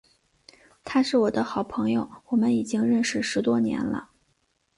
[0.83, 4.09] 他是我的好朋友，我们已经认识十多年了。